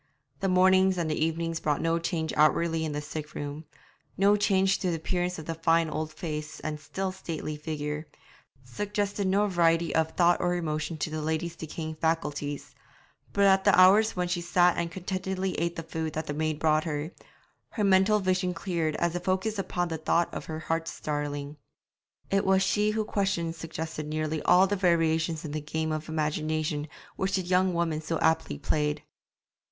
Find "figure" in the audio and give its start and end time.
7.55-8.07